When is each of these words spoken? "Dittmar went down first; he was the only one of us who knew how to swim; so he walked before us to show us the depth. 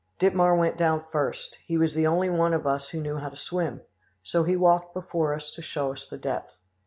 "Dittmar 0.17 0.57
went 0.57 0.77
down 0.77 1.03
first; 1.11 1.55
he 1.67 1.77
was 1.77 1.93
the 1.93 2.07
only 2.07 2.27
one 2.27 2.55
of 2.55 2.65
us 2.65 2.89
who 2.89 2.99
knew 3.01 3.17
how 3.17 3.29
to 3.29 3.35
swim; 3.37 3.81
so 4.23 4.41
he 4.43 4.55
walked 4.55 4.95
before 4.95 5.31
us 5.35 5.51
to 5.51 5.61
show 5.61 5.91
us 5.93 6.07
the 6.09 6.17
depth. 6.17 6.55